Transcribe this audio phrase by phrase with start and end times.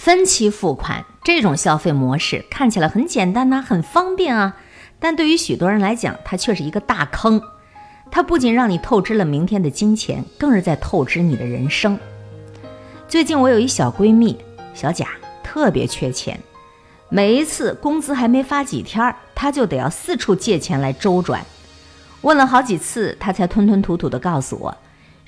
[0.00, 4.56] 分期付款这种消费模式看起来很简单呐、很方便啊，
[4.98, 7.42] 但对于许多人来讲，它却是一个大坑。
[8.10, 11.98] 它不仅让你透支了明天的金钱，更是在透支你的人生。
[13.08, 14.38] 最近我有一小闺蜜
[14.72, 15.06] 小贾，
[15.44, 16.40] 特别缺钱，
[17.10, 21.44] 每一次工资还没发几天儿，她就得要四处借钱来周转。
[22.22, 24.74] 问了好几次，她才吞吞吐吐地告诉我。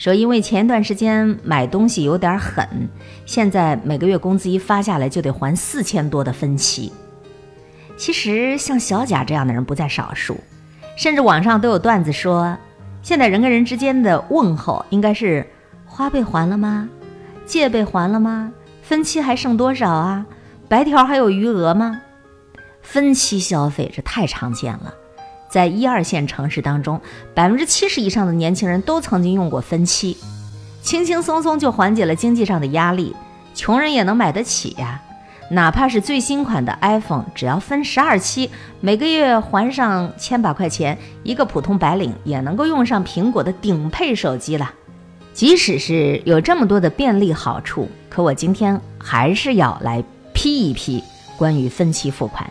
[0.03, 2.67] 说因为前段时间买东西有点狠，
[3.25, 6.93] 现在每个月工资一发下来就得还四千多的分期。
[7.97, 10.37] 其实像小贾这样的人不在少数，
[10.97, 12.59] 甚至网上都有段子说，
[13.01, 15.47] 现在人跟人之间的问候应该是
[15.87, 16.89] 花呗还了吗？
[17.47, 18.53] 借呗还了吗？
[18.83, 20.27] 分期还剩多少啊？
[20.69, 22.03] 白条还有余额吗？
[22.83, 24.93] 分期消费这太常见了。
[25.53, 26.99] 在一二线城市当中，
[27.35, 30.17] 百分之七十以上的年轻人都曾经用过分期，
[30.81, 33.15] 轻轻松松就缓解了经济上的压力，
[33.55, 35.03] 穷人也能买得起呀。
[35.51, 38.49] 哪怕是最新款的 iPhone，只要分十二期，
[38.81, 44.73] 每个月还上千把块钱，一个普通白领也能够用上苹果的顶配手机了。
[45.35, 51.05] 即使是有这么多的便利好处，可我今天还是要来批一批
[51.37, 52.51] 关于分期付款，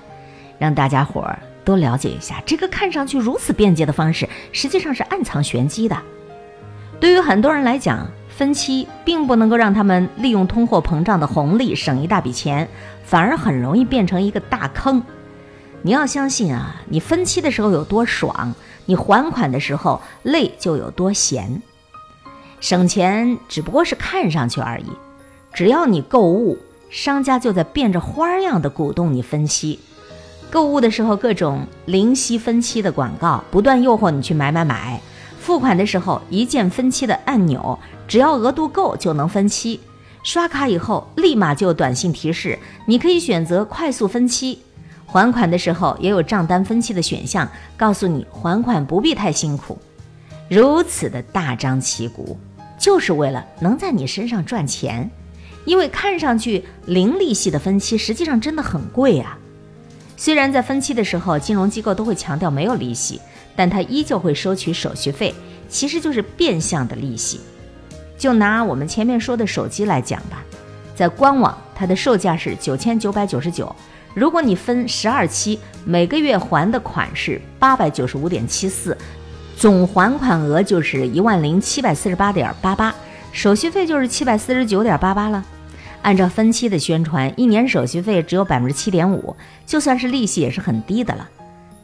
[0.60, 1.40] 让大家伙儿。
[1.64, 5.98] 多了解一下这个看上去如此便捷的方式，实际上是暗藏玄机的。
[7.00, 12.68] 对于很多人来讲，分期并不能够让他们利用通货膨胀的红利省一大笔钱，
[13.04, 15.04] 反而很容易变成一个大坑。
[15.84, 18.54] 你要相信啊，你分期的时候有多爽，
[18.86, 21.62] 你还款的时候累就有多闲。
[22.60, 24.92] 省钱只不过是看上去而已，
[25.54, 26.60] 只要你购物，
[26.92, 29.80] 商家就在变着花样的鼓动你分期。
[30.52, 35.00] 购物的时候，各种零息分期的广告不断诱惑你去买买买。
[35.40, 39.80] 付款的时候，一键分期的按钮，只要额度够就能分期。
[40.24, 44.60] 刷卡以后，立马就有短信提示，你可以选择快速分期。
[45.06, 49.78] 还款的时候也有账单分期的选项，告诉你还款不必太辛苦。
[50.50, 52.38] 如此的大张旗鼓，
[52.78, 55.10] 就是为了能在你身上赚钱。
[55.64, 59.38] 因为看上去零利息的分期，实际上真的很贵啊。
[60.24, 63.20] 虽然在分期的时候，金融机构都会强调没有利息，
[63.56, 65.34] 但它依旧会收取手续费，
[65.68, 67.40] 其实就是变相的利息。
[68.20, 70.44] 就拿我们前面说的手机来讲吧，
[70.94, 73.76] 在官网它的售价是九千九百九十九，
[74.14, 78.96] 如果你分十二期，每个月还的款是八百九十五点七四，
[79.58, 82.94] 总还款额就是一万零七百四十八点八八，
[83.32, 85.44] 手续费就是七百四十九点八八了。
[86.02, 89.36] 按照分期的宣传，一年手续费只有百分之七点五，
[89.66, 91.30] 就算是利息也是很低的了。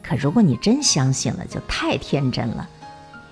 [0.02, 2.68] 可如果你真相信了，就太天真了，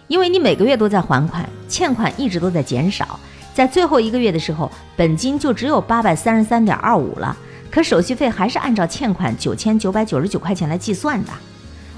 [0.06, 3.18] 因为你每个月都在还款，欠款一直都在减少，
[3.52, 7.36] 在最后一个月的时候，本金就只有八百三十三点二五了，
[7.70, 11.30] 可手续费还是按照欠款九千九百九十九块钱来计算的。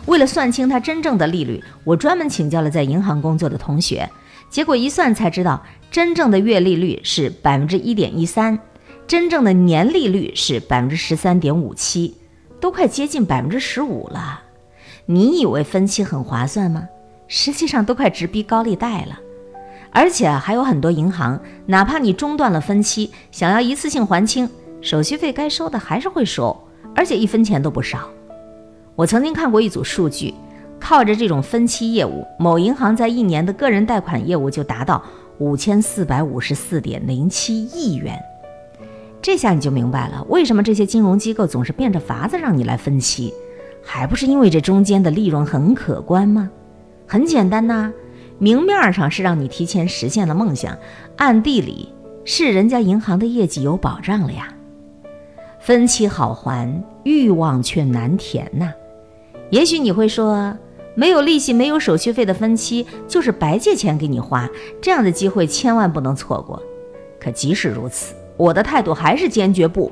[0.07, 4.09] 为了算清它真正的利率，我专门请教了在银行工作的同学，
[4.49, 8.59] 结果一算才知道，真正的月利率是百分之一点一三。
[9.09, 12.15] 真正的年利率是百分之十三点五七，
[12.61, 14.43] 都快接近百分之十五了。
[15.07, 16.87] 你以为分期很划算吗？
[17.27, 19.19] 实际上都快直逼高利贷了。
[19.91, 24.47] 而且还有很多银行，哪怕你中断了分期，想要一次性还清，
[24.83, 26.55] 手续费该收的还是会收，
[26.95, 28.11] 而且一分钱都不少。
[28.95, 30.35] 我曾经看过一组数据，
[30.79, 35.03] 靠着这种分期业务，某银行在一年的个人贷款业务就达到
[35.39, 38.21] 五千四百五十四点零七亿元。
[39.21, 43.35] 这下你就明白了，为什么这些金融机构总是变着法子让你来分期，
[43.83, 46.49] 还不是因为这中间的利润很可观吗？
[47.07, 47.93] 很简单呐，
[48.39, 50.77] 明面上是让你提前实现了梦想，
[51.17, 51.93] 暗地里
[52.25, 54.55] 是人家银行的业绩有保障了呀。
[55.59, 58.73] 分期好还，欲望却难填呐。
[59.51, 60.57] 也许你会说，
[60.95, 64.49] 没有利息、没有手续费的分期就是白借钱给你花，
[64.81, 66.63] 这样的机会千万不能错过。
[67.19, 68.15] 可即使如此。
[68.39, 69.91] 我的态度还是坚决不，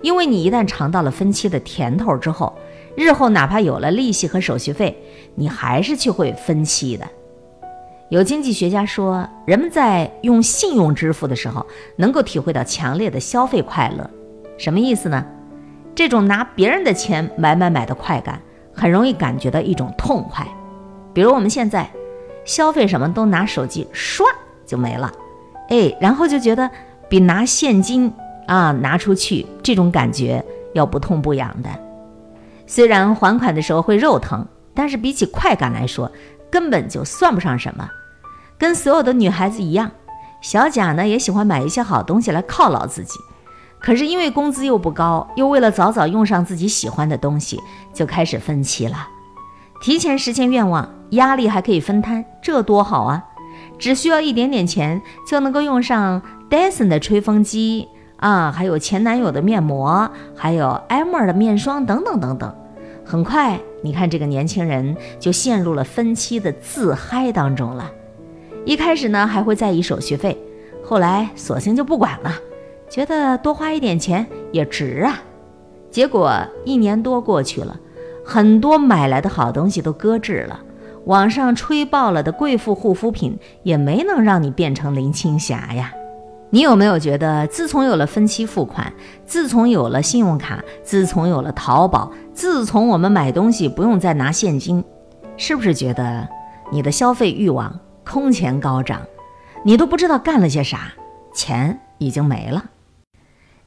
[0.00, 2.56] 因为你一旦尝到了分期的甜头之后，
[2.96, 4.96] 日后哪怕有了利息和手续费，
[5.34, 7.04] 你还是去会分期的。
[8.08, 14.08] 有经济学家说，人们在用信用支付的时候，能够体会到强烈的消费快乐。
[14.56, 15.26] 什么意思呢？
[15.92, 18.40] 这种拿别人的钱买买买的快感，
[18.72, 20.46] 很容易感觉到一种痛快。
[21.12, 21.90] 比如我们现在
[22.44, 24.24] 消费什么都拿手机刷
[24.64, 25.10] 就没了，
[25.68, 26.70] 哎，然后就觉得。
[27.12, 28.10] 比拿现金
[28.46, 30.42] 啊拿出去这种感觉
[30.72, 31.68] 要不痛不痒的，
[32.66, 36.10] 虽然还款的时候会肉疼，但是比起快感来说，
[36.50, 37.86] 根本就算不上什么。
[38.56, 39.90] 跟所有的女孩子一样，
[40.40, 43.18] 小贾呢也喜欢买一些好东西来犒劳自己。
[43.78, 47.60] 可是因为工资又不高，又为了早早用上自己喜欢的东西，
[47.92, 49.06] 就开始分期了。
[49.82, 53.22] 提前实现愿望，压力还可以分摊，这多好啊！
[53.78, 57.88] 只需要一点点钱，就能够用上 Dyson 的吹风机
[58.18, 62.54] 啊，还有前男友的面膜，还有 Emma 的面霜等等等等。
[63.06, 67.90] 很快，你看这个年轻人就陷入了分期的自嗨当中了。
[68.66, 70.36] 一开始呢，还会在意手续费，
[70.84, 72.34] 后来索性就不管了。
[72.86, 75.22] 觉得多花一点钱也值啊，
[75.90, 77.80] 结果一年多过去了，
[78.22, 80.60] 很多买来的好东西都搁置了，
[81.06, 85.94] 网上吹爆了的贵妇护肤品也没能让你变成林青霞呀。
[86.54, 88.92] 你有没有觉得，自从有了分期付款，
[89.24, 94.84] 自从有了信用卡，自从有了淘宝，自从我们买东西不用再拿现金，
[95.38, 96.28] 是不是觉得
[96.70, 99.00] 你的消费欲望空前高涨？
[99.64, 100.92] 你都不知道干了些啥，
[101.34, 102.62] 钱已经没了。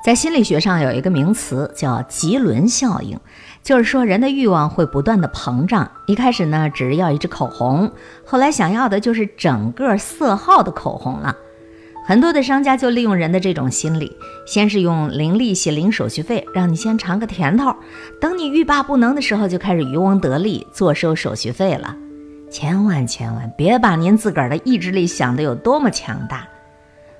[0.03, 3.19] 在心理学上有一个名词叫“棘轮效应”，
[3.63, 5.89] 就是说人的欲望会不断的膨胀。
[6.05, 7.91] 一开始呢，只是要一支口红，
[8.23, 11.35] 后来想要的就是整个色号的口红了。
[12.07, 14.15] 很多的商家就利用人的这种心理，
[14.45, 17.75] 先是用零利息、零手续费，让你先尝个甜头，
[18.21, 21.97] 等你欲罢不能的时候，就开始渔翁得利，坐收手续费了。
[22.51, 26.47] 千万千万别把您自个儿的意志力想得有多么强大。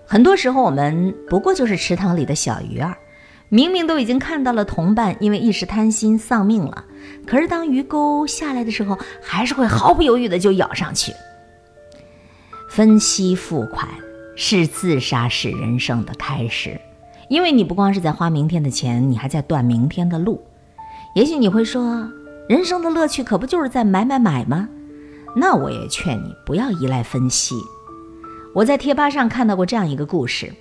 [0.05, 2.95] 很多时候，我们不过就是池塘里的小鱼儿，
[3.49, 6.85] 明明都已经看到了同伴因为一时贪心丧命了，
[7.25, 11.11] 可是当鱼钩下来的时候，还是会毫不犹豫的就咬上去。
[12.69, 13.87] 分期付款
[14.35, 16.79] 是自杀式人生的开始，
[17.29, 20.43] 因为你不光是在花明天的钱，你还在断明天的路。
[21.15, 22.07] 也许你会说，
[22.49, 24.67] 人生的乐趣可不就是在买买买吗？
[25.35, 27.55] 那我也劝你不要依赖分析。
[28.53, 30.53] 我在贴吧上看到过这样一个故事：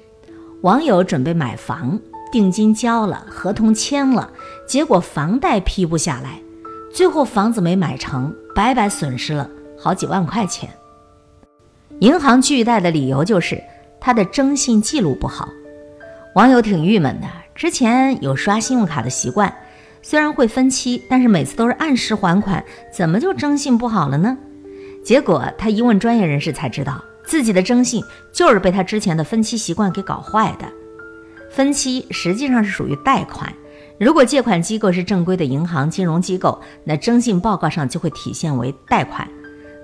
[0.62, 1.98] 网友准备买房，
[2.32, 4.30] 定金交了，合同签了，
[4.66, 6.40] 结果房贷批不下来，
[6.92, 9.48] 最后房子没买成，白白损失了
[9.78, 10.70] 好几万块钱。
[12.00, 13.62] 银行拒贷的理由就是
[14.00, 15.48] 他的征信记录不好。
[16.34, 19.54] 网友挺郁闷的，之前有刷信用卡的习惯，
[20.02, 22.62] 虽然会分期，但是每次都是按时还款，
[22.92, 24.36] 怎么就征信不好了呢？
[25.04, 27.02] 结果他一问专业人士才知道。
[27.26, 28.04] 自己的征信
[28.34, 30.66] 就是被他之前的分期习惯给搞坏的。
[31.50, 33.50] 分期实际上是属于贷款，
[33.98, 39.26] 如果借款机构是正规的银行金融机构，那征信报告上就会体现为贷款。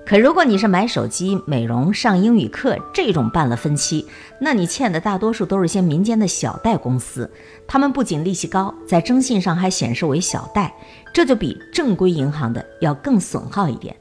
[0.05, 4.05] 可如果你是买手机、美容、上英语课这种办了分期，
[4.39, 7.29] 那你欠的大多数都是些民间的小贷公司，
[7.67, 10.73] 他们不仅利息高，在征信上还显示为小贷，
[11.13, 13.95] 这就比正规银行的要更损耗一点。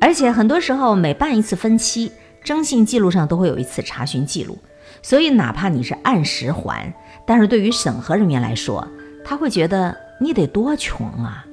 [0.00, 2.12] 而且很多时候每办一次分期。
[2.42, 4.56] 征信记录上都会有一次查询记录，
[5.02, 6.90] 所以哪怕你是按时还，
[7.26, 8.88] 但是对于审核人员来说，
[9.22, 11.44] 他会觉得你得多穷啊！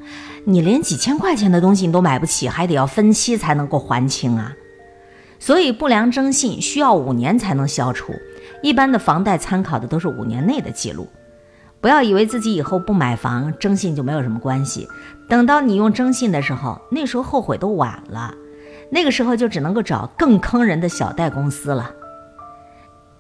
[0.50, 4.54] 你连几千块钱的东西你都买不起，还得要分期才能够还清啊！
[5.40, 8.14] 所以不良征信需要五年才能消除，
[8.64, 11.10] 一般的房贷参考的都是五年内的记录。
[11.82, 14.88] 不要以为自己以后不买房，征信就没有什么关系，
[15.28, 18.34] 等到你用征信的时候，那时候后悔都晚了。
[18.90, 21.92] 那个时候就只能够找更坑人的小贷公司了。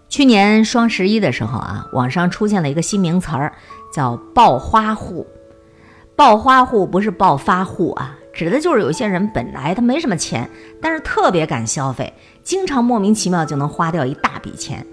[0.07, 3.51] 去年双十一的时候啊，网上出现了一个新名词儿，
[3.93, 5.27] 叫“暴花户”。
[6.17, 10.49] 暴花户不是暴发户啊，指的就是有些人本来他没什么钱，
[10.81, 12.11] 但是特别敢消费，
[12.43, 14.83] 经常莫名其妙就能花掉一大笔钱。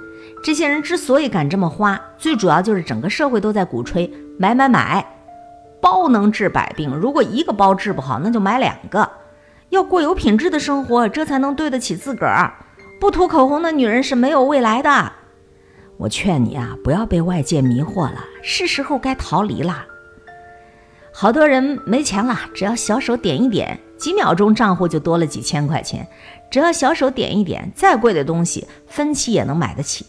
[0.44, 5.02] 这些人之所以敢这么花，最主要就是整个社会都在鼓吹买买买，
[5.80, 6.94] 包能治百病。
[6.94, 9.10] 如果一个包治不好，那就买两个。
[9.70, 12.52] 要过有品质的生活，这才能对得起自个儿。
[13.00, 15.10] 不涂口红的女人是没有未来的。
[15.96, 19.86] 我劝你啊，不要被外界迷惑了，是时候该逃离了。
[21.16, 26.04] 好多人没钱了，只要小手点一点，几秒钟账户就多了几千块钱。
[26.50, 30.04] 只要小手点一点，再贵的东西分期也能买得起。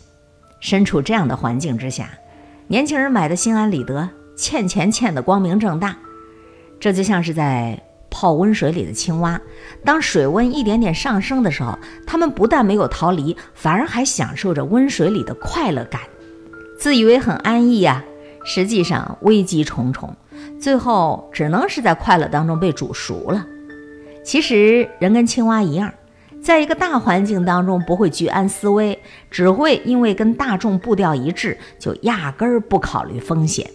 [0.60, 2.10] 身处这样的环境之下，
[2.68, 5.96] 年轻人买的心安理得，欠钱欠的光明正大。
[6.80, 7.80] 这就像是在。
[8.18, 9.38] 泡温水里的青蛙，
[9.84, 16.00] 当水温一点点上升的时候，他们不但没有逃离，反而还享受着温水里的快乐感，
[16.80, 18.02] 自以为很安逸呀。
[18.46, 20.16] 实际上危机重重，
[20.66, 23.46] 最后只能是在快乐当中被煮熟了。
[24.24, 25.94] 其实人跟青蛙一样，
[26.42, 28.98] 在一个大环境当中不会居安思危，
[29.30, 33.70] 只会因为跟大众步调一致，就压根儿不考虑风险。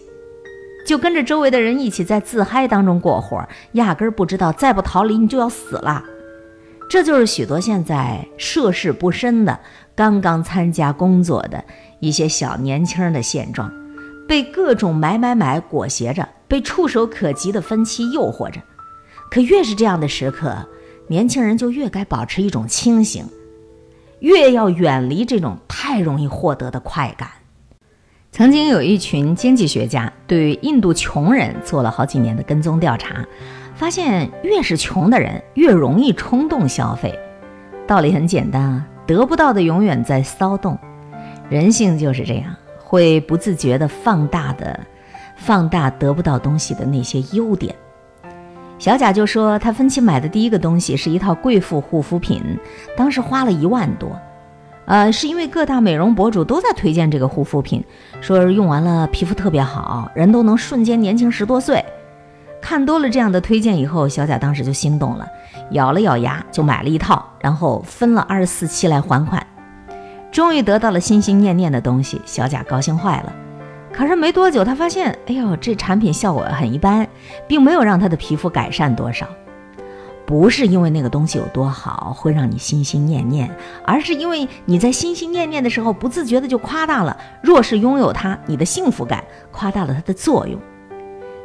[0.85, 6.03] 就跟着周围的人一起在自嗨当中过活，压根儿不知道再不逃离你就要死了。
[6.89, 9.57] 这就是许多现在涉世不深的、
[9.95, 11.63] 刚刚参加工作的
[12.01, 13.71] 一些小年轻的现状。
[14.27, 18.59] 被各种买买买裹挟着，被触手可及的分期诱惑着。
[19.29, 20.67] 可越是这样的时刻，
[21.07, 23.23] 年轻人就越该保持一种清醒，
[24.19, 27.29] 越要远离这种太容易获得的快感。
[28.33, 33.25] 曾经有一群经济学家对印度穷人做了好几年的跟踪调查，
[33.73, 37.17] 发现越是穷的人越容易冲动消费。
[37.87, 40.77] 道理很简单啊，得不到的永远在骚动，
[41.49, 44.77] 人性就是这样，会不自觉地放大的
[45.43, 47.75] 放大得不到东西的那些优点。
[48.77, 52.41] 小贾就说，他分期买的第一个东西是一套贵妇护肤品，
[52.95, 54.09] 当时花了一万多。
[54.85, 57.83] 呃，是因为各大美容博主都在推荐这个护肤品，
[58.19, 61.83] 说用完了皮肤特别好，人都能瞬间年轻十多岁。
[62.59, 65.27] 看多了这样的推荐以后，小贾当时就心动了，
[65.71, 69.45] 咬了咬牙就买了一套，然后分了二十四期来还款。
[70.31, 73.33] 终于得到了心心念念的东西，小贾高兴坏了。
[73.93, 77.07] 可是没多久，他发现，哎呦，这产品效果很一般，
[77.47, 79.27] 并没有让他的皮肤改善多少。
[80.25, 89.21] 不是因为那个东西有多好会让你心心念念，而是因为你在心心念念的时候，不自觉的就夸大了若是拥有它，你的幸福感，
[89.51, 90.57] 夸大了它的作用。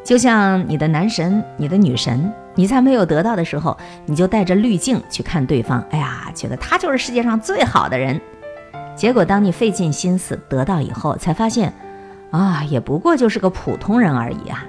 [0.05, 8.21] 就像你的男神、你的女神，你在没有得到的时候，你就带着滤镜去看对方，哎呀，觉得他就是世界上最好的人。
[8.95, 11.73] 结果当你费尽心思得到以后，才发现，
[12.31, 14.65] 啊，也不过就是个普通人而已啊，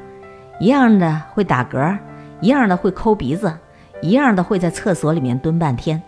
[0.59, 1.97] 一样的会打嗝，
[2.41, 3.53] 一样的会抠鼻子。
[3.99, 5.99] 一样的会在厕所里面蹲半天。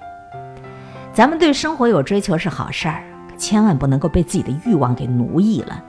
[1.11, 3.01] 咱们对生活有追求是好事儿，
[3.35, 5.83] 千万不能够被自己的欲望给奴役了。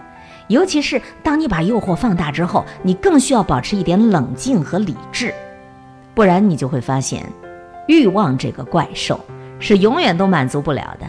[0.49, 5.35] 尤其是当你把诱惑放大之后，你更需要保持一点冷静和理智，
[6.15, 7.23] 不然你就会发现，
[7.87, 9.21] 欲望这个怪兽
[9.59, 11.07] 是永远都满足不了的。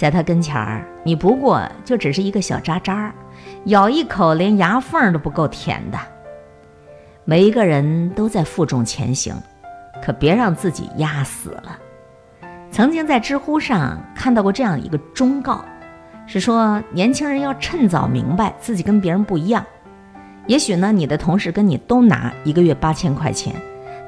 [0.00, 3.12] 在他跟前儿，你不过就只是一个小渣渣，
[3.66, 5.98] 咬一口连牙缝都不够甜的。
[7.26, 9.34] 每一个人都在负重前行。
[10.02, 11.78] 可别让自己压死了。
[12.70, 15.62] 曾经在知乎上看到过这样一个忠告，
[16.26, 19.62] 是说年轻人要趁早明白自己跟别人不一样。
[20.46, 23.54] 也许呢，你的同事跟你都拿一个月八千块钱，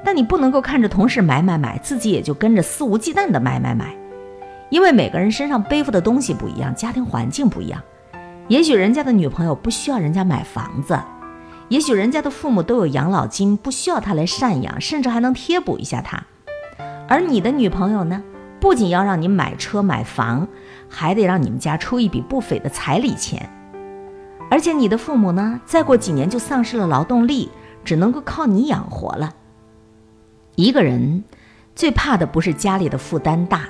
[0.03, 3.95] 但你不能够看着同事买买买，自己也就跟着肆无忌惮的买买买。
[4.73, 7.79] 因为每个人身上背负的东西不一样，家庭环境不一样。
[8.49, 10.99] 也许人家的女朋友不需要人家买房子。
[11.69, 16.25] 也许人家的父母都有养老金，不需要他来赡养，甚至还能贴补一下他。
[17.07, 18.23] 而你的女朋友呢，
[18.61, 20.49] 不仅要让你买车买房，
[20.89, 23.47] 还得让你们家出一笔不菲的彩礼钱。
[24.51, 27.51] 而且你的父母呢，再过几年就丧失了劳动力，
[27.85, 29.35] 只能够靠你养活了。
[30.55, 31.25] 一个人
[31.75, 33.69] 最怕的不是家里的负担大，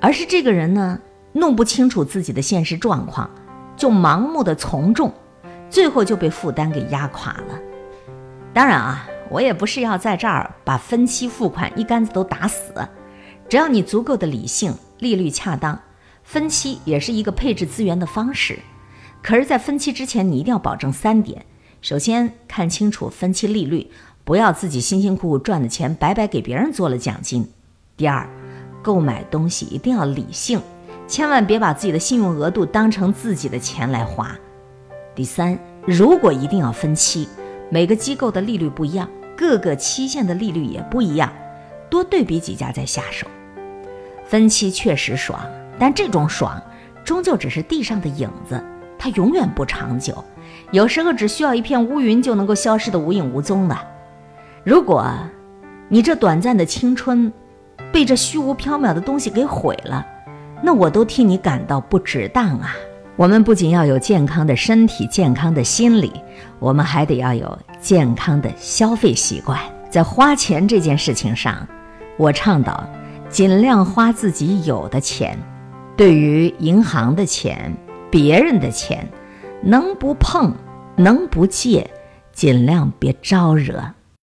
[0.00, 0.98] 而是这个人呢，
[1.32, 3.28] 弄不清楚自己的现实状况，
[3.76, 5.12] 就盲目的从众。
[5.70, 7.58] 最后就被负担给压垮了。
[8.54, 12.72] 当然啊，我也不是要在这儿把分期付款一竿子都打死。
[13.50, 15.78] 只要你足够的理性，利率恰当，
[16.22, 18.58] 分期也是一个配置资源的方式。
[19.22, 21.44] 可是，在分期之前，你一定要保证三点：
[21.82, 23.90] 首先，看清楚分期利率，
[24.24, 27.42] 不要自己辛辛苦苦赚的钱白白给别人做了奖金；
[27.96, 28.26] 第二，
[28.88, 30.58] 购买东西一定要理性，
[31.06, 34.34] 千万别把自己的信用额度当成自己的钱来花。
[35.14, 37.28] 第三，如果一定要分期，
[37.68, 41.30] 每个机构的利率不一样，各个期限的利率也不一样，
[41.90, 43.26] 多对比几家再下手。
[44.24, 45.38] 分期确实爽，
[45.78, 46.58] 但这种爽
[47.04, 48.58] 终究只是地上的影子，
[48.98, 50.24] 它永远不长久。
[50.70, 53.76] 有时候只需要一片乌云就能够消失得无影无踪的。
[54.64, 55.12] 如果
[55.90, 57.30] 你这短暂的青春
[57.92, 60.06] 被这虚无缥缈的东西给毁了，
[60.62, 62.74] 那我都替你感到不值当啊。
[63.16, 66.12] 我们不仅要有健康的身体、健康的心理，
[66.60, 69.58] 我们还得要有健康的消费习惯。
[69.90, 71.66] 在花钱这件事情上，
[72.16, 72.88] 我倡导
[73.28, 75.36] 尽量花自己有的钱。
[75.96, 77.74] 对于银行的钱、
[78.08, 79.08] 别人的钱，
[79.60, 80.54] 能不碰、
[80.94, 81.90] 能不借，
[82.32, 83.82] 尽量别招惹。